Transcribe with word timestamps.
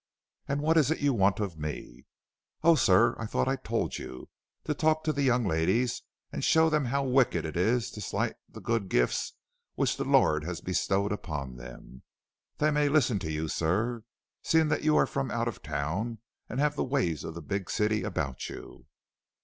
"And 0.47 0.61
what 0.61 0.77
is 0.77 0.89
it 0.89 1.01
you 1.01 1.13
want 1.13 1.39
of 1.39 1.59
me?" 1.59 2.07
"Oh, 2.63 2.73
sir, 2.73 3.13
I 3.19 3.27
thought 3.27 3.47
I 3.47 3.55
told 3.55 3.99
you; 3.99 4.29
to 4.63 4.73
talk 4.73 5.03
to 5.03 5.13
the 5.13 5.21
young 5.21 5.45
ladies 5.45 6.01
and 6.31 6.43
show 6.43 6.71
them 6.71 6.85
how 6.85 7.03
wicked 7.03 7.45
it 7.45 7.55
is 7.55 7.91
to 7.91 8.01
slight 8.01 8.33
the 8.49 8.61
good 8.61 8.89
gifts 8.89 9.33
which 9.75 9.97
the 9.97 10.03
Lord 10.03 10.43
has 10.43 10.59
bestowed 10.59 11.11
upon 11.11 11.57
them. 11.57 12.01
They 12.57 12.71
may 12.71 12.89
listen 12.89 13.19
to 13.19 13.31
you, 13.31 13.47
sir; 13.47 14.01
seeing 14.41 14.69
that 14.69 14.83
you 14.83 14.95
are 14.97 15.05
from 15.05 15.29
out 15.29 15.47
of 15.47 15.61
town 15.61 16.17
and 16.49 16.59
have 16.59 16.75
the 16.75 16.83
ways 16.83 17.23
of 17.23 17.35
the 17.35 17.41
big 17.43 17.69
city 17.69 18.01
about 18.01 18.49
you." 18.49 18.87